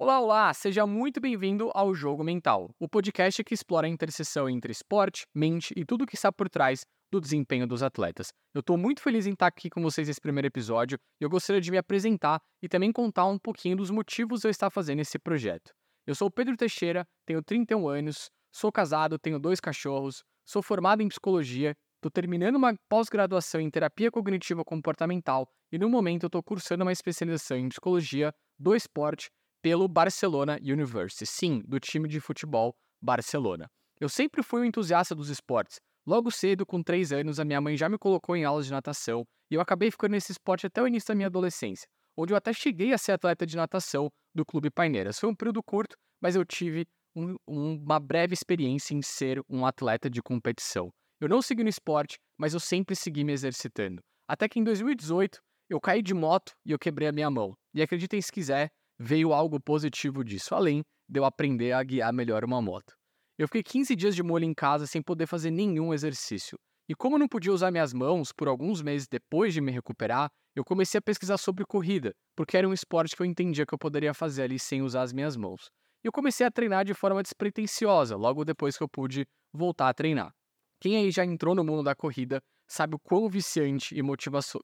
[0.00, 0.54] Olá, olá!
[0.54, 5.74] Seja muito bem-vindo ao Jogo Mental, o podcast que explora a interseção entre esporte, mente
[5.76, 8.28] e tudo o que está por trás do desempenho dos atletas.
[8.54, 11.60] Eu estou muito feliz em estar aqui com vocês nesse primeiro episódio e eu gostaria
[11.60, 15.72] de me apresentar e também contar um pouquinho dos motivos eu estar fazendo esse projeto.
[16.06, 21.08] Eu sou Pedro Teixeira, tenho 31 anos, sou casado, tenho dois cachorros, sou formado em
[21.08, 26.92] psicologia, estou terminando uma pós-graduação em terapia cognitiva comportamental e no momento estou cursando uma
[26.92, 29.28] especialização em psicologia do esporte
[29.62, 33.66] pelo Barcelona University, sim, do time de futebol Barcelona.
[34.00, 35.80] Eu sempre fui um entusiasta dos esportes.
[36.06, 39.24] Logo cedo, com 3 anos, a minha mãe já me colocou em aulas de natação
[39.50, 42.52] e eu acabei ficando nesse esporte até o início da minha adolescência, onde eu até
[42.52, 45.18] cheguei a ser atleta de natação do Clube Paineiras.
[45.18, 50.08] Foi um período curto, mas eu tive um, uma breve experiência em ser um atleta
[50.08, 50.90] de competição.
[51.20, 54.00] Eu não segui no esporte, mas eu sempre segui me exercitando.
[54.28, 57.54] Até que em 2018, eu caí de moto e eu quebrei a minha mão.
[57.74, 62.44] E acreditem se quiser, veio algo positivo disso, além de eu aprender a guiar melhor
[62.44, 62.94] uma moto.
[63.38, 66.58] Eu fiquei 15 dias de molho em casa sem poder fazer nenhum exercício.
[66.88, 70.28] E como eu não podia usar minhas mãos por alguns meses depois de me recuperar,
[70.56, 73.78] eu comecei a pesquisar sobre corrida, porque era um esporte que eu entendia que eu
[73.78, 75.70] poderia fazer ali sem usar as minhas mãos.
[76.02, 79.94] E eu comecei a treinar de forma despretensiosa, logo depois que eu pude voltar a
[79.94, 80.32] treinar.
[80.80, 84.00] Quem aí já entrou no mundo da corrida sabe o quão viciante e,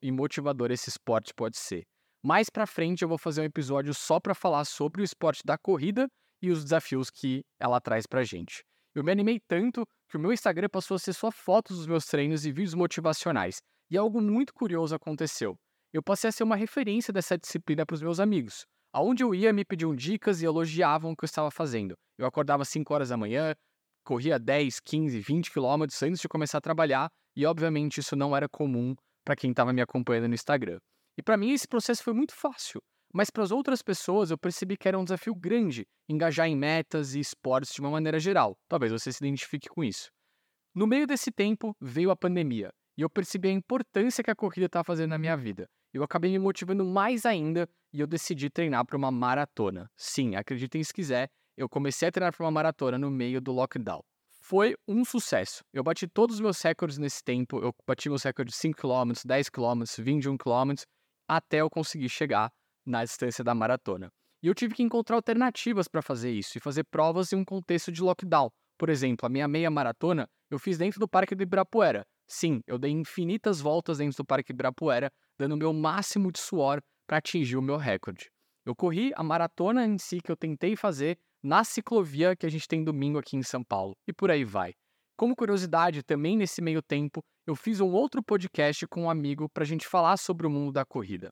[0.03, 1.85] e motivador esse esporte pode ser.
[2.27, 5.59] Mais para frente eu vou fazer um episódio só para falar sobre o esporte da
[5.59, 6.09] corrida
[6.41, 8.65] e os desafios que ela traz pra gente.
[8.95, 12.07] Eu me animei tanto que o meu Instagram passou a ser só fotos dos meus
[12.07, 13.59] treinos e vídeos motivacionais.
[13.91, 15.55] E algo muito curioso aconteceu.
[15.93, 18.65] Eu passei a ser uma referência dessa disciplina para os meus amigos.
[18.91, 21.93] Aonde eu ia, me pediam dicas e elogiavam o que eu estava fazendo.
[22.17, 23.55] Eu acordava às 5 horas da manhã,
[24.03, 28.49] corria 10, 15, 20 quilômetros antes de começar a trabalhar, e obviamente isso não era
[28.49, 28.95] comum
[29.27, 30.79] para quem estava me acompanhando no Instagram.
[31.17, 34.77] E para mim esse processo foi muito fácil, mas para as outras pessoas eu percebi
[34.77, 38.59] que era um desafio grande engajar em metas e esportes de uma maneira geral.
[38.69, 40.11] Talvez você se identifique com isso.
[40.75, 44.67] No meio desse tempo veio a pandemia e eu percebi a importância que a corrida
[44.67, 45.69] estava fazendo na minha vida.
[45.93, 49.89] Eu acabei me motivando mais ainda e eu decidi treinar para uma maratona.
[49.97, 54.03] Sim, acreditem se quiser, eu comecei a treinar para uma maratona no meio do lockdown
[54.45, 55.65] foi um sucesso.
[55.73, 57.61] Eu bati todos os meus recordes nesse tempo.
[57.61, 60.75] Eu bati meus recordes de 5 km, 10 km, 21 km
[61.29, 62.53] até eu conseguir chegar
[62.85, 64.11] na distância da maratona.
[64.43, 67.91] E eu tive que encontrar alternativas para fazer isso e fazer provas em um contexto
[67.91, 68.51] de lockdown.
[68.77, 72.07] Por exemplo, a minha meia maratona eu fiz dentro do Parque do Ibirapuera.
[72.29, 76.81] Sim, eu dei infinitas voltas dentro do Parque Ibirapuera, dando o meu máximo de suor
[77.07, 78.31] para atingir o meu recorde.
[78.65, 82.67] Eu corri a maratona em si que eu tentei fazer na ciclovia que a gente
[82.67, 84.73] tem domingo aqui em São Paulo, e por aí vai.
[85.17, 89.63] Como curiosidade, também nesse meio tempo, eu fiz um outro podcast com um amigo para
[89.63, 91.31] a gente falar sobre o mundo da corrida.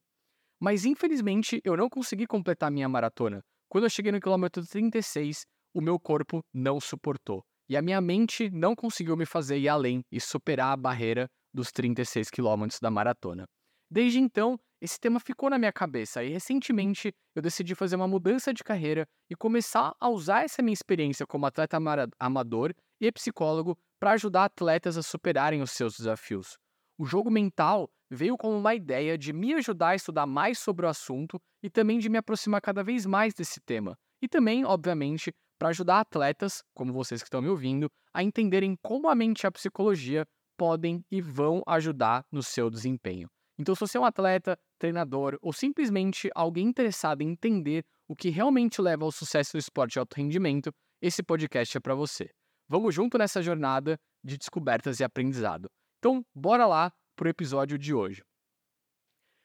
[0.61, 3.41] Mas infelizmente eu não consegui completar minha maratona.
[3.69, 5.43] Quando eu cheguei no quilômetro 36,
[5.75, 7.43] o meu corpo não suportou.
[7.69, 11.73] E a minha mente não conseguiu me fazer ir além e superar a barreira dos
[11.73, 13.47] 36 quilômetros da maratona.
[13.91, 18.53] Desde então, esse tema ficou na minha cabeça e recentemente eu decidi fazer uma mudança
[18.55, 21.79] de carreira e começar a usar essa minha experiência como atleta
[22.19, 26.57] amador e psicólogo para ajudar atletas a superarem os seus desafios.
[26.97, 30.89] O jogo mental veio como uma ideia de me ajudar a estudar mais sobre o
[30.89, 33.99] assunto e também de me aproximar cada vez mais desse tema.
[34.21, 39.09] E também, obviamente, para ajudar atletas, como vocês que estão me ouvindo, a entenderem como
[39.09, 40.27] a mente e a psicologia
[40.57, 43.29] podem e vão ajudar no seu desempenho.
[43.59, 48.29] Então, se você é um atleta, treinador ou simplesmente alguém interessado em entender o que
[48.29, 52.31] realmente leva ao sucesso do esporte de alto rendimento, esse podcast é para você.
[52.73, 55.71] Vamos junto nessa jornada de descobertas e aprendizado.
[55.99, 58.23] Então, bora lá para o episódio de hoje.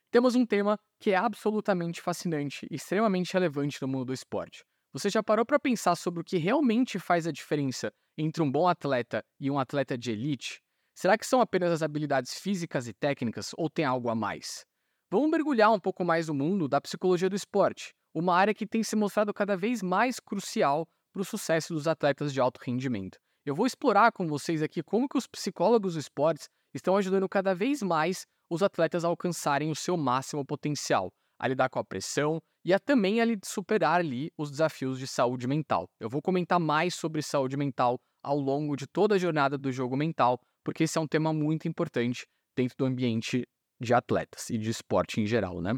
[0.10, 4.64] Temos um tema que é absolutamente fascinante e extremamente relevante no mundo do esporte.
[4.94, 8.66] Você já parou para pensar sobre o que realmente faz a diferença entre um bom
[8.66, 10.62] atleta e um atleta de elite?
[10.96, 14.64] Será que são apenas as habilidades físicas e técnicas ou tem algo a mais?
[15.12, 18.84] Vamos mergulhar um pouco mais no mundo da psicologia do esporte, uma área que tem
[18.84, 20.88] se mostrado cada vez mais crucial
[21.18, 23.18] para o sucesso dos atletas de alto rendimento.
[23.44, 27.56] Eu vou explorar com vocês aqui como que os psicólogos dos esportes estão ajudando cada
[27.56, 31.10] vez mais os atletas a alcançarem o seu máximo potencial,
[31.40, 35.48] a lidar com a pressão e a também a superar ali os desafios de saúde
[35.48, 35.86] mental.
[36.00, 39.98] Eu vou comentar mais sobre saúde mental ao longo de toda a jornada do jogo
[39.98, 43.44] mental, porque esse é um tema muito importante dentro do ambiente
[43.82, 45.74] de atletas e de esporte em geral, né?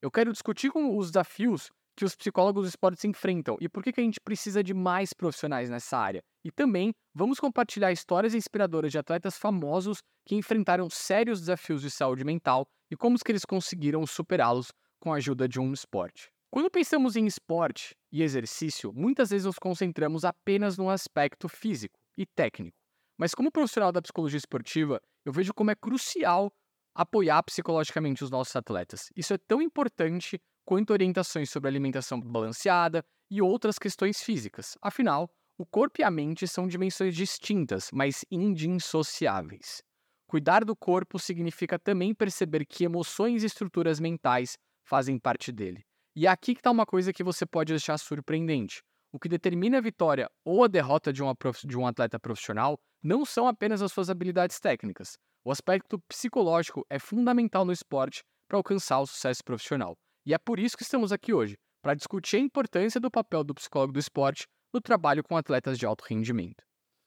[0.00, 3.82] Eu quero discutir com os desafios que os psicólogos do esporte se enfrentam e por
[3.82, 6.22] que, que a gente precisa de mais profissionais nessa área.
[6.44, 12.22] E também vamos compartilhar histórias inspiradoras de atletas famosos que enfrentaram sérios desafios de saúde
[12.24, 16.30] mental e como que eles conseguiram superá-los com a ajuda de um esporte.
[16.52, 22.24] Quando pensamos em esporte e exercício, muitas vezes nos concentramos apenas no aspecto físico e
[22.24, 22.76] técnico.
[23.18, 26.52] Mas como profissional da psicologia esportiva, eu vejo como é crucial
[26.94, 29.10] apoiar psicologicamente os nossos atletas.
[29.16, 34.76] Isso é tão importante quanto orientações sobre alimentação balanceada e outras questões físicas.
[34.82, 39.82] Afinal, o corpo e a mente são dimensões distintas, mas indissociáveis.
[40.26, 45.86] Cuidar do corpo significa também perceber que emoções e estruturas mentais fazem parte dele.
[46.14, 48.82] E é aqui que está uma coisa que você pode deixar surpreendente.
[49.10, 51.34] O que determina a vitória ou a derrota de, uma,
[51.64, 55.16] de um atleta profissional não são apenas as suas habilidades técnicas.
[55.42, 59.96] O aspecto psicológico é fundamental no esporte para alcançar o sucesso profissional.
[60.28, 63.54] E é por isso que estamos aqui hoje, para discutir a importância do papel do
[63.54, 66.62] psicólogo do esporte no trabalho com atletas de alto rendimento.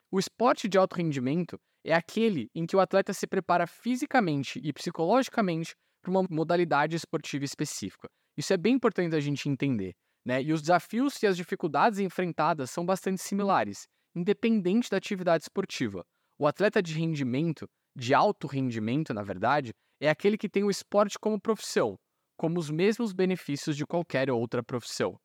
[0.10, 4.74] O esporte de alto rendimento é aquele em que o atleta se prepara fisicamente e
[4.74, 8.10] psicologicamente para uma modalidade esportiva específica.
[8.36, 9.94] Isso é bem importante a gente entender.
[10.26, 10.42] Né?
[10.42, 13.86] E os desafios e as dificuldades enfrentadas são bastante similares,
[14.16, 16.04] independente da atividade esportiva.
[16.40, 21.20] O atleta de rendimento, de alto rendimento, na verdade, é aquele que tem o esporte
[21.20, 22.00] como profissão,
[22.42, 25.16] como os mesmos benefícios de qualquer outra profissão.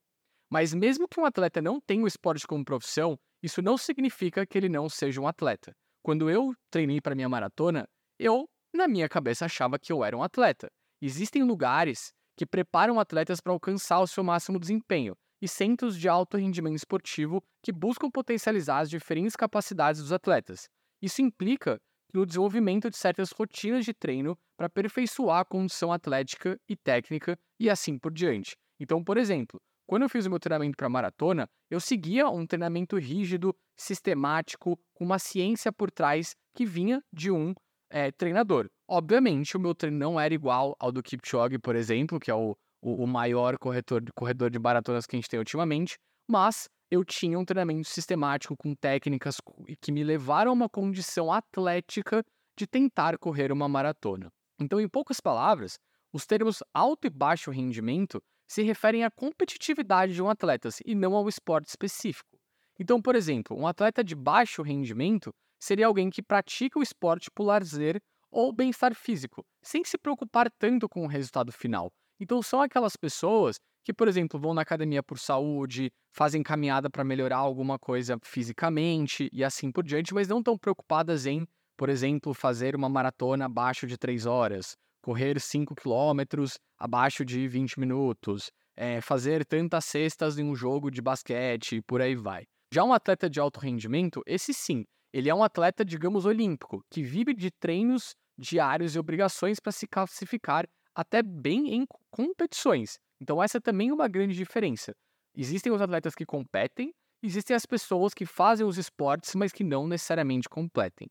[0.50, 4.58] Mas mesmo que um atleta não tenha o esporte como profissão, isso não significa que
[4.58, 5.74] ele não seja um atleta.
[6.02, 10.22] Quando eu treinei para minha maratona, eu, na minha cabeça, achava que eu era um
[10.22, 10.68] atleta.
[11.00, 16.36] Existem lugares que preparam atletas para alcançar o seu máximo desempenho e centros de alto
[16.36, 20.68] rendimento esportivo que buscam potencializar as diferentes capacidades dos atletas.
[21.00, 21.80] Isso implica
[22.12, 27.68] no desenvolvimento de certas rotinas de treino para aperfeiçoar a condição atlética e técnica e
[27.68, 28.56] assim por diante.
[28.80, 32.96] Então, por exemplo, quando eu fiz o meu treinamento para maratona, eu seguia um treinamento
[32.98, 37.54] rígido, sistemático, com uma ciência por trás que vinha de um
[37.90, 38.68] é, treinador.
[38.88, 42.56] Obviamente, o meu treino não era igual ao do Kipchoge, por exemplo, que é o,
[42.82, 45.96] o, o maior corretor, corredor de maratonas que a gente tem ultimamente,
[46.28, 49.40] mas eu tinha um treinamento sistemático com técnicas
[49.80, 52.24] que me levaram a uma condição atlética
[52.56, 54.30] de tentar correr uma maratona.
[54.58, 55.78] Então, em poucas palavras,
[56.12, 61.14] os termos alto e baixo rendimento se referem à competitividade de um atleta e não
[61.14, 62.38] ao esporte específico.
[62.78, 67.44] Então, por exemplo, um atleta de baixo rendimento seria alguém que pratica o esporte por
[67.44, 68.00] lazer
[68.30, 71.90] ou bem-estar físico, sem se preocupar tanto com o resultado final.
[72.20, 77.04] Então, são aquelas pessoas que, por exemplo, vão na academia por saúde, fazem caminhada para
[77.04, 82.32] melhorar alguma coisa fisicamente e assim por diante, mas não estão preocupadas em, por exemplo,
[82.32, 89.00] fazer uma maratona abaixo de 3 horas, correr 5 quilômetros abaixo de 20 minutos, é,
[89.00, 92.44] fazer tantas cestas em um jogo de basquete, por aí vai.
[92.72, 97.02] Já um atleta de alto rendimento, esse sim, ele é um atleta, digamos, olímpico, que
[97.02, 102.98] vive de treinos diários e obrigações para se classificar até bem em competições.
[103.20, 104.92] Então, essa é também uma grande diferença.
[105.34, 106.92] Existem os atletas que competem,
[107.22, 111.08] existem as pessoas que fazem os esportes, mas que não necessariamente competem.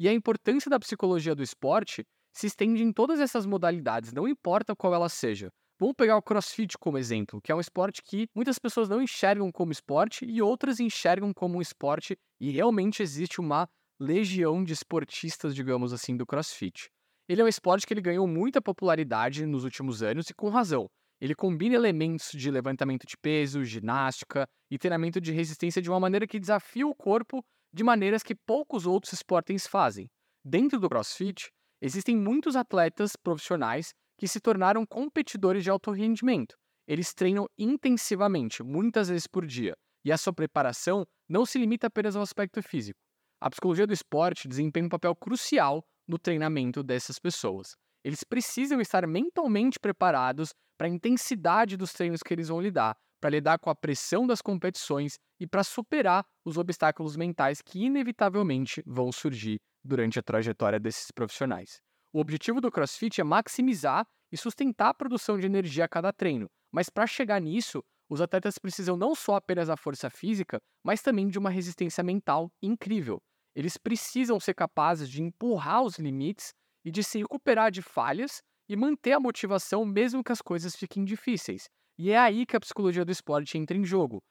[0.00, 4.76] E a importância da psicologia do esporte se estende em todas essas modalidades, não importa
[4.76, 5.50] qual ela seja.
[5.80, 9.50] Vamos pegar o CrossFit como exemplo, que é um esporte que muitas pessoas não enxergam
[9.50, 13.68] como esporte e outras enxergam como um esporte, e realmente existe uma
[13.98, 16.88] legião de esportistas, digamos assim, do CrossFit.
[17.28, 20.88] Ele é um esporte que ele ganhou muita popularidade nos últimos anos e com razão.
[21.20, 26.26] Ele combina elementos de levantamento de peso, ginástica e treinamento de resistência de uma maneira
[26.26, 30.08] que desafia o corpo de maneiras que poucos outros esportes fazem.
[30.44, 36.56] Dentro do CrossFit, existem muitos atletas profissionais que se tornaram competidores de alto rendimento.
[36.86, 42.16] Eles treinam intensivamente, muitas vezes por dia, e a sua preparação não se limita apenas
[42.16, 42.98] ao aspecto físico.
[43.40, 47.76] A psicologia do esporte desempenha um papel crucial no treinamento dessas pessoas.
[48.02, 53.30] Eles precisam estar mentalmente preparados para a intensidade dos treinos que eles vão lidar, para
[53.30, 59.12] lidar com a pressão das competições e para superar os obstáculos mentais que inevitavelmente vão
[59.12, 61.80] surgir durante a trajetória desses profissionais.
[62.12, 66.46] O objetivo do CrossFit é maximizar e sustentar a produção de energia a cada treino,
[66.72, 71.28] mas para chegar nisso, os atletas precisam não só apenas da força física, mas também
[71.28, 73.18] de uma resistência mental incrível.
[73.54, 76.52] Eles precisam ser capazes de empurrar os limites
[76.84, 81.04] e de se recuperar de falhas e manter a motivação mesmo que as coisas fiquem
[81.04, 81.68] difíceis.
[81.98, 84.22] E é aí que a psicologia do esporte entra em jogo,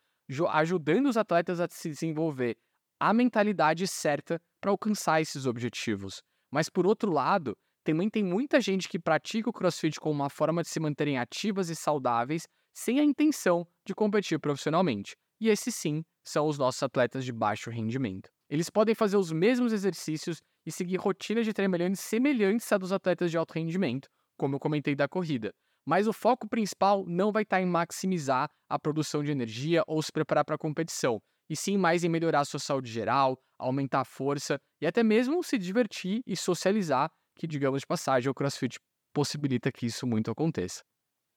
[0.50, 2.56] ajudando os atletas a se desenvolver
[3.00, 6.22] a mentalidade certa para alcançar esses objetivos.
[6.51, 10.62] Mas por outro lado, também tem muita gente que pratica o CrossFit como uma forma
[10.62, 15.15] de se manterem ativas e saudáveis sem a intenção de competir profissionalmente.
[15.39, 18.29] E esses sim são os nossos atletas de baixo rendimento.
[18.50, 23.32] Eles podem fazer os mesmos exercícios e seguir rotinas de treino semelhantes à dos atletas
[23.32, 25.51] de alto rendimento, como eu comentei da corrida.
[25.86, 30.12] mas o foco principal não vai estar em maximizar a produção de energia ou se
[30.12, 31.17] preparar para a competição,
[31.50, 35.41] e sim mais em melhorar a sua saúde geral, aumentar a força e até mesmo
[35.41, 38.77] se divertir e socializar, que, digamos de passagem, o CrossFit
[39.13, 40.82] possibilita que isso muito aconteça.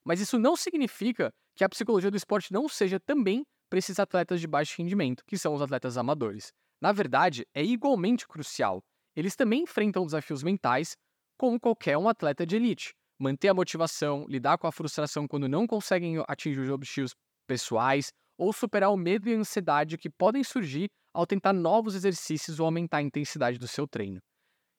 [0.04, 4.40] Mas isso não significa que a psicologia do esporte não seja também para esses atletas
[4.40, 6.52] de baixo rendimento, que são os atletas amadores.
[6.82, 8.80] Na verdade, é igualmente crucial.
[9.14, 10.96] Eles também enfrentam desafios mentais,
[11.40, 12.92] como qualquer um atleta de elite.
[13.18, 17.14] Manter a motivação, lidar com a frustração quando não conseguem atingir os objetivos
[17.46, 22.60] pessoais, ou superar o medo e a ansiedade que podem surgir ao tentar novos exercícios
[22.60, 24.20] ou aumentar a intensidade do seu treino.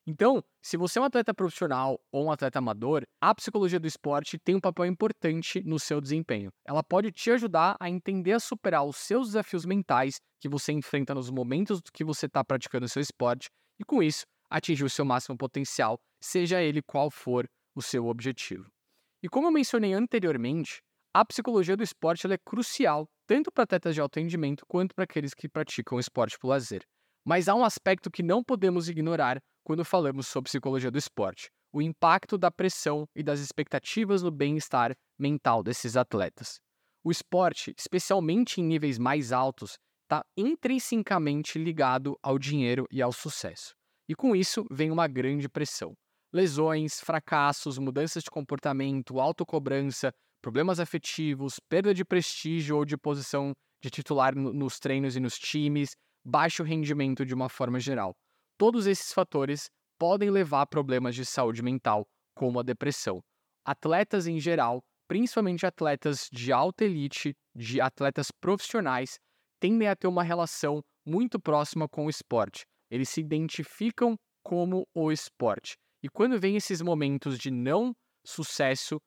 [0.05, 4.37] Então, se você é um atleta profissional ou um atleta amador, a psicologia do esporte
[4.37, 6.51] tem um papel importante no seu desempenho.
[6.63, 11.15] Ela pode te ajudar a entender a superar os seus desafios mentais que você enfrenta
[11.15, 13.49] nos momentos que você está praticando o seu esporte
[13.79, 18.69] e, com isso, atingir o seu máximo potencial, seja ele qual for o seu objetivo.
[19.23, 20.81] E como eu mencionei anteriormente,
[21.13, 25.33] a psicologia do esporte é crucial tanto para atletas de alto rendimento quanto para aqueles
[25.33, 26.83] que praticam esporte por lazer.
[27.23, 31.81] Mas há um aspecto que não podemos ignorar quando falamos sobre psicologia do esporte: o
[31.81, 36.59] impacto da pressão e das expectativas no bem-estar mental desses atletas.
[37.03, 43.73] O esporte, especialmente em níveis mais altos, está intrinsecamente ligado ao dinheiro e ao sucesso.
[44.11, 45.93] E com isso vem uma grande pressão.
[46.33, 53.89] Lesões, fracassos, mudanças de comportamento, autocobrança, problemas afetivos, perda de prestígio ou de posição de
[53.89, 55.91] titular nos treinos e nos times,
[56.25, 58.13] baixo rendimento de uma forma geral.
[58.57, 63.21] Todos esses fatores podem levar a problemas de saúde mental, como a depressão.
[63.63, 69.15] Atletas em geral, principalmente atletas de alta elite, de atletas profissionais,
[69.57, 72.65] tendem a ter uma relação muito próxima com o esporte.
[72.91, 75.75] Eles se identificam como o esporte.
[76.03, 77.93] E quando vem esses momentos de não
[78.25, 78.99] sucesso,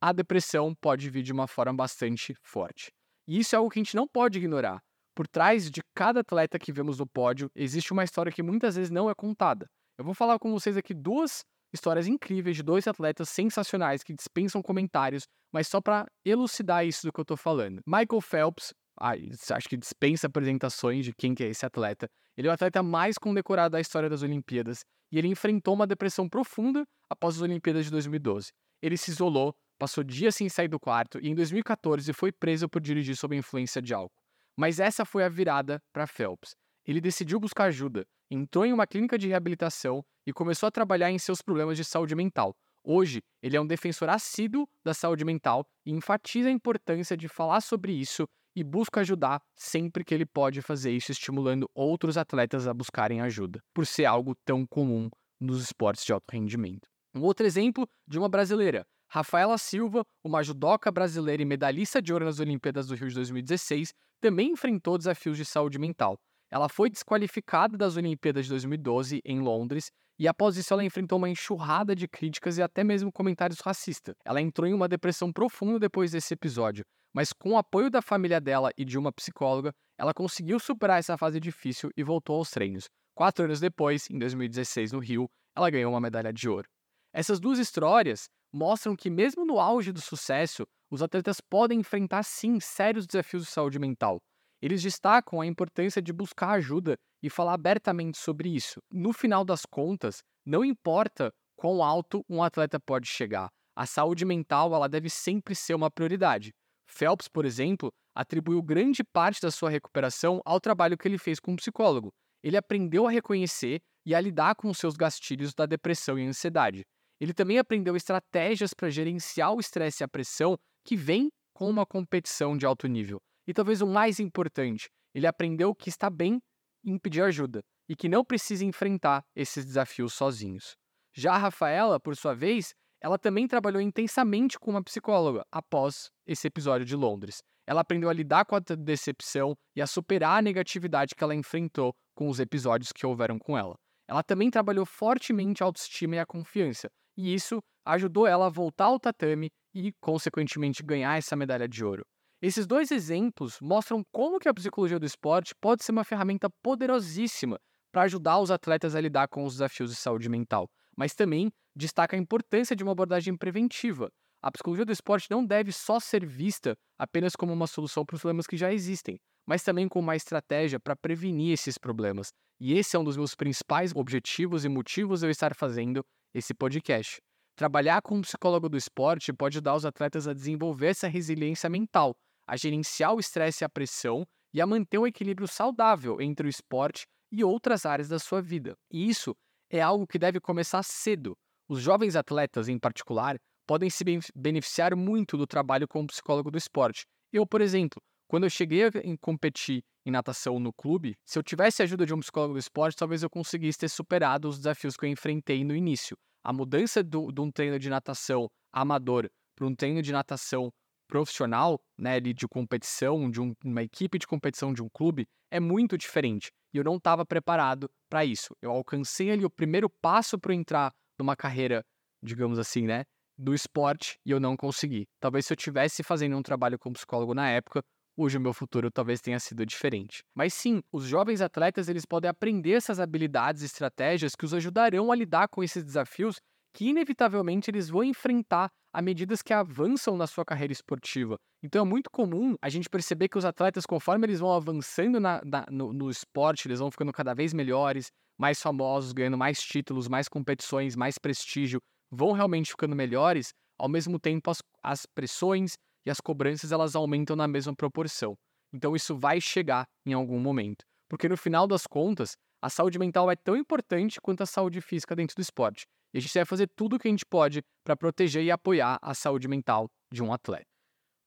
[0.00, 2.90] a depressão pode vir de uma forma bastante forte.
[3.26, 4.80] E isso é algo que a gente não pode ignorar.
[5.14, 8.90] Por trás de cada atleta que vemos no pódio, existe uma história que muitas vezes
[8.90, 9.66] não é contada.
[9.98, 14.62] Eu vou falar com vocês aqui duas histórias incríveis de dois atletas sensacionais que dispensam
[14.62, 17.80] comentários, mas só para elucidar isso do que eu estou falando.
[17.86, 19.12] Michael Phelps, ah,
[19.50, 22.08] acho que dispensa apresentações de quem que é esse atleta.
[22.38, 26.28] Ele é o atleta mais condecorado da história das Olimpíadas e ele enfrentou uma depressão
[26.28, 28.52] profunda após as Olimpíadas de 2012.
[28.80, 32.80] Ele se isolou, passou dias sem sair do quarto e em 2014 foi preso por
[32.80, 34.22] dirigir sob a influência de álcool.
[34.56, 36.54] Mas essa foi a virada para Phelps.
[36.86, 41.18] Ele decidiu buscar ajuda, entrou em uma clínica de reabilitação e começou a trabalhar em
[41.18, 42.56] seus problemas de saúde mental.
[42.84, 47.60] Hoje, ele é um defensor assíduo da saúde mental e enfatiza a importância de falar
[47.62, 52.74] sobre isso e busca ajudar sempre que ele pode fazer isso, estimulando outros atletas a
[52.74, 56.88] buscarem ajuda, por ser algo tão comum nos esportes de alto rendimento.
[57.14, 62.24] Um outro exemplo de uma brasileira, Rafaela Silva, uma judoca brasileira e medalhista de ouro
[62.24, 66.18] nas Olimpíadas do Rio de 2016, também enfrentou desafios de saúde mental.
[66.50, 71.28] Ela foi desqualificada das Olimpíadas de 2012 em Londres e após isso ela enfrentou uma
[71.28, 74.16] enxurrada de críticas e até mesmo comentários racistas.
[74.24, 76.84] Ela entrou em uma depressão profunda depois desse episódio,
[77.14, 81.16] mas com o apoio da família dela e de uma psicóloga, ela conseguiu superar essa
[81.18, 82.86] fase difícil e voltou aos treinos.
[83.14, 86.68] Quatro anos depois, em 2016 no Rio, ela ganhou uma medalha de ouro.
[87.12, 92.60] Essas duas histórias mostram que, mesmo no auge do sucesso, os atletas podem enfrentar sim
[92.60, 94.18] sérios desafios de saúde mental.
[94.60, 98.80] Eles destacam a importância de buscar ajuda e falar abertamente sobre isso.
[98.90, 104.74] No final das contas, não importa quão alto um atleta pode chegar, a saúde mental
[104.74, 106.52] ela deve sempre ser uma prioridade.
[106.88, 111.52] Phelps, por exemplo, atribuiu grande parte da sua recuperação ao trabalho que ele fez com
[111.52, 112.12] um psicólogo.
[112.42, 116.82] Ele aprendeu a reconhecer e a lidar com seus gastilhos da depressão e ansiedade.
[117.20, 121.84] Ele também aprendeu estratégias para gerenciar o estresse e a pressão que vem com uma
[121.84, 123.20] competição de alto nível.
[123.46, 126.40] E talvez o mais importante, ele aprendeu que está bem
[126.84, 130.76] em pedir ajuda e que não precisa enfrentar esses desafios sozinhos.
[131.12, 136.46] Já a Rafaela, por sua vez, ela também trabalhou intensamente com uma psicóloga após esse
[136.46, 137.42] episódio de Londres.
[137.66, 141.94] Ela aprendeu a lidar com a decepção e a superar a negatividade que ela enfrentou
[142.14, 143.76] com os episódios que houveram com ela.
[144.08, 148.86] Ela também trabalhou fortemente a autoestima e a confiança, e isso ajudou ela a voltar
[148.86, 152.04] ao tatame e, consequentemente, ganhar essa medalha de ouro.
[152.40, 157.58] Esses dois exemplos mostram como que a psicologia do esporte pode ser uma ferramenta poderosíssima
[157.92, 162.16] para ajudar os atletas a lidar com os desafios de saúde mental, mas também destaca
[162.16, 164.10] a importância de uma abordagem preventiva.
[164.42, 168.20] A psicologia do esporte não deve só ser vista apenas como uma solução para os
[168.20, 172.28] problemas que já existem, mas também como uma estratégia para prevenir esses problemas.
[172.60, 176.04] E esse é um dos meus principais objetivos e motivos de eu estar fazendo
[176.34, 177.18] esse podcast.
[177.56, 182.16] Trabalhar com um psicólogo do esporte pode ajudar os atletas a desenvolver essa resiliência mental,
[182.46, 186.50] a gerenciar o estresse e a pressão e a manter um equilíbrio saudável entre o
[186.50, 188.74] esporte e outras áreas da sua vida.
[188.90, 189.36] E isso
[189.70, 191.36] é algo que deve começar cedo.
[191.68, 194.02] Os jovens atletas, em particular, podem se
[194.34, 197.04] beneficiar muito do trabalho com o psicólogo do esporte.
[197.30, 201.82] Eu, por exemplo, quando eu cheguei a competir em natação no clube, se eu tivesse
[201.82, 205.04] a ajuda de um psicólogo do esporte, talvez eu conseguisse ter superado os desafios que
[205.04, 206.16] eu enfrentei no início.
[206.42, 210.72] A mudança do, de um treino de natação amador para um treino de natação
[211.06, 215.98] profissional, né, de competição, de um, uma equipe de competição de um clube, é muito
[215.98, 216.50] diferente.
[216.72, 218.54] E eu não estava preparado para isso.
[218.62, 221.84] Eu alcancei ali o primeiro passo para entrar numa carreira,
[222.22, 223.04] digamos assim, né,
[223.36, 225.06] do esporte e eu não consegui.
[225.20, 227.82] Talvez se eu tivesse fazendo um trabalho como psicólogo na época,
[228.16, 230.22] hoje o meu futuro talvez tenha sido diferente.
[230.34, 235.12] Mas sim, os jovens atletas eles podem aprender essas habilidades e estratégias que os ajudarão
[235.12, 236.36] a lidar com esses desafios
[236.74, 241.36] que inevitavelmente eles vão enfrentar à medida que avançam na sua carreira esportiva.
[241.62, 245.40] Então é muito comum a gente perceber que os atletas, conforme eles vão avançando na,
[245.44, 250.08] na, no, no esporte, eles vão ficando cada vez melhores, mais famosos, ganhando mais títulos,
[250.08, 251.80] mais competições, mais prestígio,
[252.10, 255.74] vão realmente ficando melhores, ao mesmo tempo as, as pressões
[256.06, 258.34] e as cobranças elas aumentam na mesma proporção.
[258.72, 260.84] Então isso vai chegar em algum momento.
[261.08, 265.16] Porque no final das contas, a saúde mental é tão importante quanto a saúde física
[265.16, 265.86] dentro do esporte.
[266.12, 268.98] E a gente vai fazer tudo o que a gente pode para proteger e apoiar
[269.02, 270.77] a saúde mental de um atleta.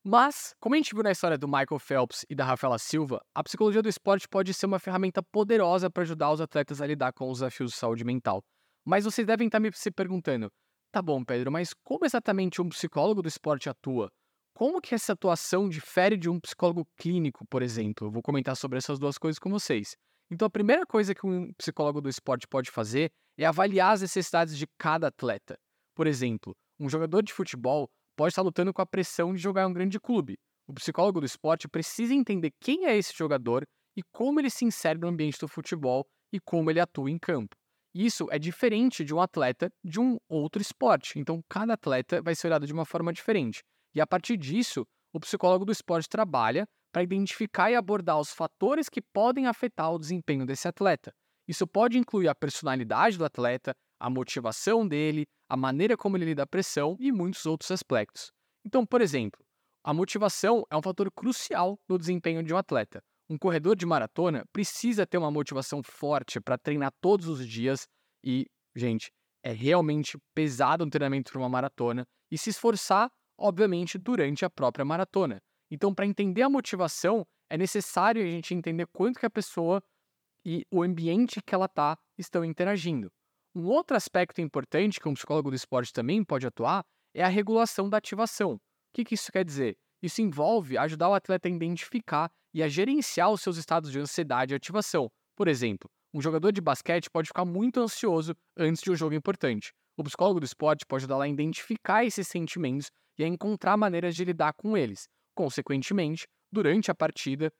[0.04, 3.42] Mas, como a gente viu na história do Michael Phelps e da Rafaela Silva, a
[3.44, 7.30] psicologia do esporte pode ser uma ferramenta poderosa para ajudar os atletas a lidar com
[7.30, 8.42] os desafios de saúde mental.
[8.84, 10.50] Mas vocês devem estar me se perguntando:
[10.90, 14.10] tá bom, Pedro, mas como exatamente um psicólogo do esporte atua?
[14.52, 18.08] Como que essa atuação difere de um psicólogo clínico, por exemplo?
[18.08, 19.94] Eu vou comentar sobre essas duas coisas com vocês.
[20.28, 24.58] Então, a primeira coisa que um psicólogo do esporte pode fazer é avaliar as necessidades
[24.58, 25.56] de cada atleta.
[25.94, 29.66] Por exemplo, um jogador de futebol pode estar lutando com a pressão de jogar em
[29.66, 30.38] um grande clube.
[30.66, 33.64] O psicólogo do esporte precisa entender quem é esse jogador
[33.96, 37.54] e como ele se insere no ambiente do futebol e como ele atua em campo.
[37.94, 41.18] Isso é diferente de um atleta de um outro esporte.
[41.18, 43.60] Então, cada atleta vai ser olhado de uma forma diferente.
[43.94, 48.88] E a partir disso, o psicólogo do esporte trabalha para identificar e abordar os fatores
[48.88, 51.12] que podem afetar o desempenho desse atleta.
[51.46, 56.42] Isso pode incluir a personalidade do atleta, a motivação dele, a maneira como ele lida
[56.42, 58.32] a pressão e muitos outros aspectos.
[58.64, 59.40] Então, por exemplo,
[59.84, 63.02] a motivação é um fator crucial no desempenho de um atleta.
[63.28, 67.86] Um corredor de maratona precisa ter uma motivação forte para treinar todos os dias
[68.24, 69.10] e, gente,
[69.42, 73.10] é realmente pesado um treinamento para uma maratona e se esforçar
[73.42, 75.42] obviamente, durante a própria maratona.
[75.70, 79.82] Então, para entender a motivação, é necessário a gente entender quanto que a pessoa
[80.44, 83.10] e o ambiente que ela está estão interagindo.
[83.54, 86.82] Um outro aspecto importante que um psicólogo do esporte também pode atuar
[87.14, 88.54] é a regulação da ativação.
[88.54, 88.60] O
[88.94, 89.76] que, que isso quer dizer?
[90.02, 94.54] Isso envolve ajudar o atleta a identificar e a gerenciar os seus estados de ansiedade
[94.54, 95.10] e ativação.
[95.36, 99.70] Por exemplo, um jogador de basquete pode ficar muito ansioso antes de um jogo importante.
[99.98, 104.24] O psicólogo do esporte pode ajudar a identificar esses sentimentos e a encontrar maneiras de
[104.24, 105.06] lidar com eles.
[105.34, 107.52] Consequentemente, durante a partida,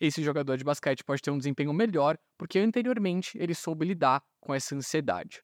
[0.00, 4.54] esse jogador de basquete pode ter um desempenho melhor porque anteriormente ele soube lidar com
[4.54, 5.42] essa ansiedade.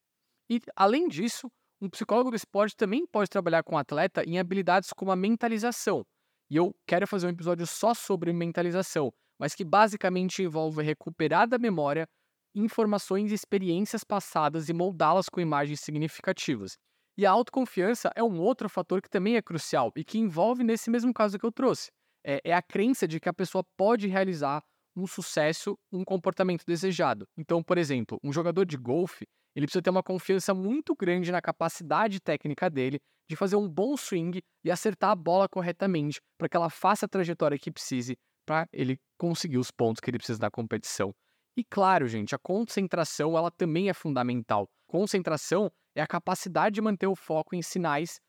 [0.48, 4.90] E, além disso, um psicólogo do esporte também pode trabalhar com o atleta em habilidades
[4.92, 6.04] como a mentalização.
[6.50, 11.58] E eu quero fazer um episódio só sobre mentalização, mas que basicamente envolve recuperar da
[11.58, 12.06] memória
[12.54, 16.78] informações e experiências passadas e moldá-las com imagens significativas.
[17.16, 20.90] E a autoconfiança é um outro fator que também é crucial e que envolve nesse
[20.90, 21.90] mesmo caso que eu trouxe.
[22.24, 24.62] É, é a crença de que a pessoa pode realizar
[24.96, 27.26] um sucesso, um comportamento desejado.
[27.36, 31.42] Então, por exemplo, um jogador de golfe, ele precisa ter uma confiança muito grande na
[31.42, 36.56] capacidade técnica dele de fazer um bom swing e acertar a bola corretamente para que
[36.56, 40.50] ela faça a trajetória que precise para ele conseguir os pontos que ele precisa na
[40.50, 41.14] competição.
[41.56, 44.68] E claro, gente, a concentração ela também é fundamental.
[44.86, 48.20] Concentração é a capacidade de manter o foco em sinais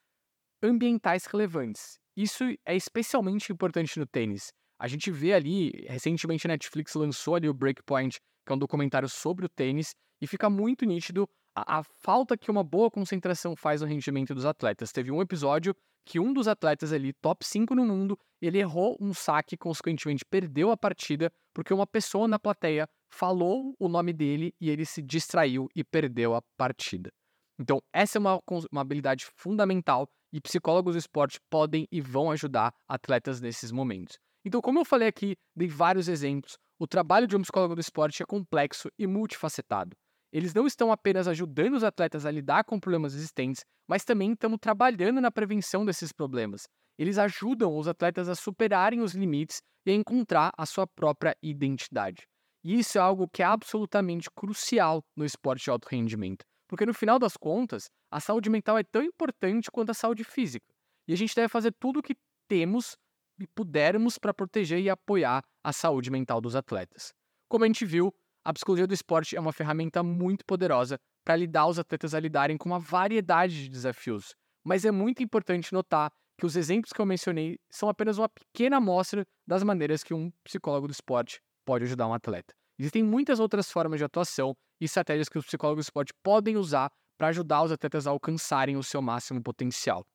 [0.63, 1.99] ambientais relevantes.
[2.15, 4.53] Isso é especialmente importante no tênis.
[4.79, 9.09] A gente vê ali, recentemente a Netflix lançou ali o Breakpoint, que é um documentário
[9.09, 13.81] sobre o tênis, e fica muito nítido a, a, falta que uma boa concentração faz
[13.81, 14.91] no rendimento dos atletas.
[14.91, 15.75] Teve um episódio
[16.05, 20.71] que um dos atletas ali, top 5 no mundo, ele errou um saque, consequentemente perdeu
[20.71, 25.67] a partida, porque uma pessoa na plateia falou o nome dele e ele se distraiu
[25.75, 27.11] e perdeu a partida.
[27.57, 28.39] Então, essa é uma,
[28.71, 34.19] uma habilidade fundamental e psicólogos do esporte podem e vão ajudar atletas nesses momentos.
[34.43, 38.21] Então, como eu falei aqui, dei vários exemplos, o trabalho de um psicólogo do esporte
[38.21, 39.95] é complexo e multifacetado.
[40.33, 44.57] eles não estão apenas ajudando os atletas a lidar com problemas existentes, mas também estão
[44.57, 46.63] trabalhando na prevenção desses problemas.
[46.97, 52.27] Eles ajudam os atletas a superarem os limites e a encontrar a sua própria identidade.
[52.61, 56.93] E isso é algo que é absolutamente crucial no esporte de alto rendimento, porque no
[56.93, 60.73] final das contas, a saúde mental é tão importante quanto a saúde física.
[61.07, 62.15] E a gente deve fazer tudo o que
[62.47, 62.97] temos
[63.39, 67.13] e pudermos para proteger e apoiar a saúde mental dos atletas.
[67.47, 71.67] Como a gente viu, a psicologia do esporte é uma ferramenta muito poderosa para lidar
[71.67, 76.45] os atletas a lidarem com uma variedade de desafios, mas é muito importante notar que
[76.45, 80.87] os exemplos que eu mencionei são apenas uma pequena amostra das maneiras que um psicólogo
[80.87, 82.53] do esporte pode ajudar um atleta.
[82.77, 86.91] Existem muitas outras formas de atuação e estratégias que os psicólogos do esporte podem usar
[87.17, 90.05] para ajudar os atletas a alcançarem o seu máximo potencial.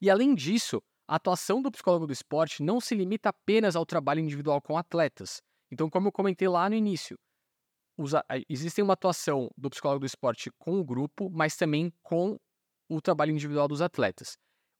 [0.00, 4.20] E além disso, a atuação do psicólogo do esporte não se limita apenas ao trabalho
[4.20, 5.42] individual com atletas.
[5.70, 7.16] Então, como eu comentei lá no início,
[8.48, 12.38] existe uma atuação do psicólogo do esporte com o grupo, mas também com
[12.88, 14.36] o trabalho individual dos atletas.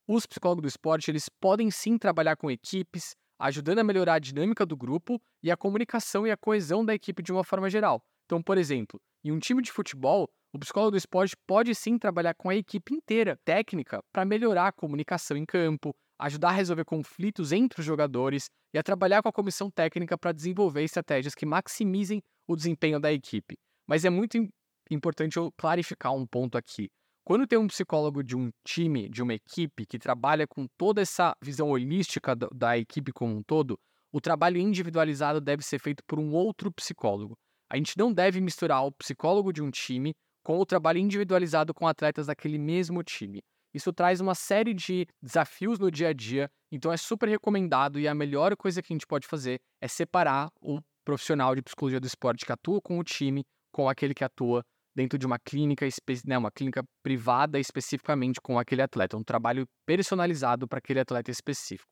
[0.07, 4.65] Os psicólogos do esporte, eles podem sim trabalhar com equipes, ajudando a melhorar a dinâmica
[4.65, 8.01] do grupo e a comunicação e a coesão da equipe de uma forma geral.
[8.25, 12.35] Então, por exemplo, em um time de futebol, o psicólogo do esporte pode sim trabalhar
[12.35, 17.51] com a equipe inteira, técnica, para melhorar a comunicação em campo, ajudar a resolver conflitos
[17.51, 22.23] entre os jogadores e a trabalhar com a comissão técnica para desenvolver estratégias que maximizem
[22.47, 23.57] o desempenho da equipe.
[23.89, 24.39] Mas é muito
[24.89, 26.89] importante eu clarificar um ponto aqui.
[27.25, 31.33] Quando tem um psicólogo de um time, de uma equipe, que trabalha com toda essa
[31.41, 33.79] visão holística da, equipe como um todo,
[34.13, 37.35] o trabalho individualizado deve ser feito por um outro psicólogo.
[37.71, 41.87] A gente não deve misturar o psicólogo de um time com o trabalho individualizado com
[41.87, 43.41] atletas daquele mesmo time.
[43.73, 48.09] Isso traz uma série de desafios no dia a dia, então é super recomendado e
[48.09, 52.07] a melhor coisa que a gente pode fazer é separar o profissional de psicologia do
[52.07, 54.63] esporte que atua com o time com aquele que atua
[54.95, 55.87] dentro de uma clínica,
[56.27, 61.89] né, uma clínica privada especificamente com aquele atleta, um trabalho personalizado para aquele atleta específico.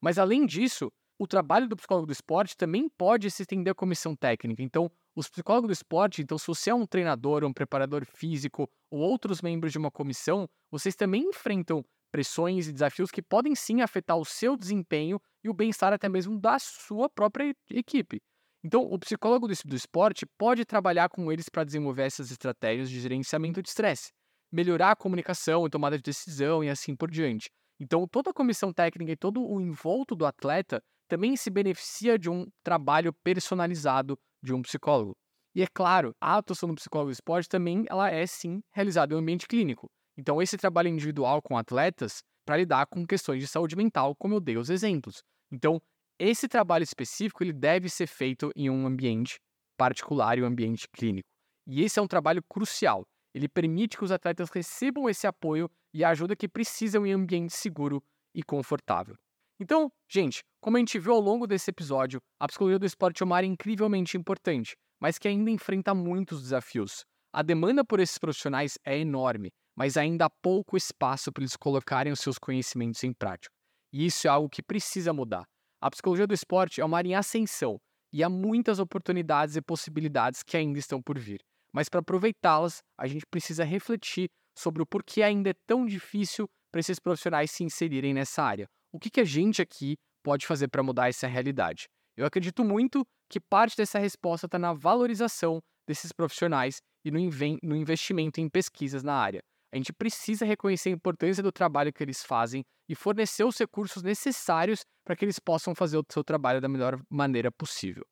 [0.00, 4.16] Mas além disso, o trabalho do psicólogo do esporte também pode se estender à comissão
[4.16, 4.62] técnica.
[4.62, 9.00] Então, os psicólogos do esporte, então, se você é um treinador, um preparador físico ou
[9.00, 14.16] outros membros de uma comissão, vocês também enfrentam pressões e desafios que podem sim afetar
[14.16, 18.20] o seu desempenho e o bem-estar até mesmo da sua própria equipe.
[18.64, 23.60] Então, o psicólogo do esporte pode trabalhar com eles para desenvolver essas estratégias de gerenciamento
[23.60, 24.12] de estresse,
[24.52, 27.50] melhorar a comunicação e tomada de decisão e assim por diante.
[27.80, 32.30] Então, toda a comissão técnica e todo o envolto do atleta também se beneficia de
[32.30, 35.16] um trabalho personalizado de um psicólogo.
[35.54, 39.18] E é claro, a atuação do psicólogo do esporte também ela é sim realizada em
[39.18, 39.90] ambiente clínico.
[40.16, 44.40] Então esse trabalho individual com atletas para lidar com questões de saúde mental, como eu
[44.40, 45.22] dei os exemplos.
[45.50, 45.80] Então
[46.28, 49.40] esse trabalho específico ele deve ser feito em um ambiente
[49.76, 51.28] particular e um ambiente clínico.
[51.66, 53.02] E esse é um trabalho crucial.
[53.34, 57.52] Ele permite que os atletas recebam esse apoio e a ajuda que precisam em ambiente
[57.52, 58.02] seguro
[58.34, 59.16] e confortável.
[59.58, 63.26] Então, gente, como a gente viu ao longo desse episódio, a psicologia do esporte é
[63.26, 67.04] uma área incrivelmente importante, mas que ainda enfrenta muitos desafios.
[67.32, 72.12] A demanda por esses profissionais é enorme, mas ainda há pouco espaço para eles colocarem
[72.12, 73.52] os seus conhecimentos em prática.
[73.92, 75.44] E isso é algo que precisa mudar.
[75.82, 77.76] A psicologia do esporte é uma área em ascensão
[78.12, 81.40] e há muitas oportunidades e possibilidades que ainda estão por vir.
[81.72, 86.78] Mas para aproveitá-las, a gente precisa refletir sobre o porquê ainda é tão difícil para
[86.78, 90.84] esses profissionais se inserirem nessa área, o que, que a gente aqui pode fazer para
[90.84, 91.88] mudar essa realidade?
[92.16, 97.18] Eu acredito muito que parte dessa resposta está na valorização desses profissionais e no,
[97.60, 99.42] no investimento em pesquisas na área.
[99.72, 104.02] A gente precisa reconhecer a importância do trabalho que eles fazem e fornecer os recursos
[104.02, 108.04] necessários para que eles possam fazer o seu trabalho da melhor maneira possível.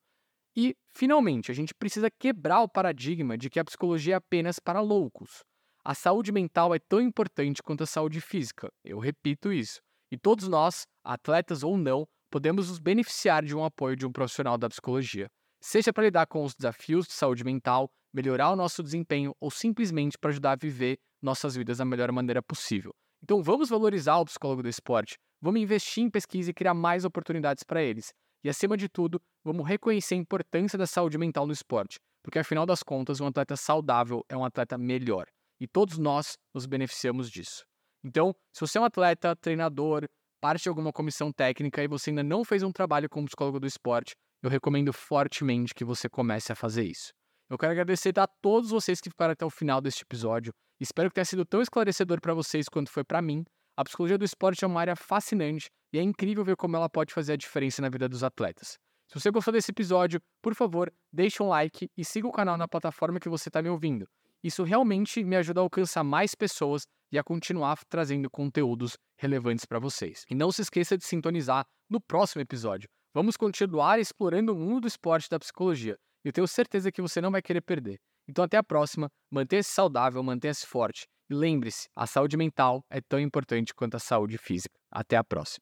[0.55, 4.81] E, finalmente, a gente precisa quebrar o paradigma de que a psicologia é apenas para
[4.81, 5.43] loucos.
[5.85, 8.69] A saúde mental é tão importante quanto a saúde física.
[8.83, 9.79] Eu repito isso.
[10.11, 14.57] E todos nós, atletas ou não, podemos nos beneficiar de um apoio de um profissional
[14.57, 15.27] da psicologia,
[15.61, 20.17] seja para lidar com os desafios de saúde mental, melhorar o nosso desempenho ou simplesmente
[20.17, 22.93] para ajudar a viver nossas vidas da melhor maneira possível.
[23.23, 27.63] Então vamos valorizar o psicólogo do esporte, vamos investir em pesquisa e criar mais oportunidades
[27.63, 28.13] para eles.
[28.43, 32.65] E acima de tudo, vamos reconhecer a importância da saúde mental no esporte, porque afinal
[32.65, 35.27] das contas, um atleta saudável é um atleta melhor.
[35.59, 37.63] E todos nós nos beneficiamos disso.
[38.03, 40.07] Então, se você é um atleta, treinador,
[40.41, 43.67] parte de alguma comissão técnica e você ainda não fez um trabalho como psicólogo do
[43.67, 47.13] esporte, eu recomendo fortemente que você comece a fazer isso.
[47.47, 50.51] Eu quero agradecer a todos vocês que ficaram até o final deste episódio.
[50.81, 53.45] Espero que tenha sido tão esclarecedor para vocês quanto foi para mim.
[53.77, 57.13] A psicologia do esporte é uma área fascinante e é incrível ver como ela pode
[57.13, 58.79] fazer a diferença na vida dos atletas.
[59.07, 62.67] Se você gostou desse episódio, por favor, deixe um like e siga o canal na
[62.67, 64.07] plataforma que você está me ouvindo.
[64.43, 69.77] Isso realmente me ajuda a alcançar mais pessoas e a continuar trazendo conteúdos relevantes para
[69.77, 70.25] vocês.
[70.31, 72.89] E não se esqueça de sintonizar no próximo episódio.
[73.13, 75.95] Vamos continuar explorando o mundo do esporte e da psicologia.
[76.23, 77.99] Eu tenho certeza que você não vai querer perder.
[78.27, 83.19] Então até a próxima, mantenha-se saudável, mantenha-se forte e lembre-se, a saúde mental é tão
[83.19, 84.73] importante quanto a saúde física.
[84.91, 85.59] Até a próxima.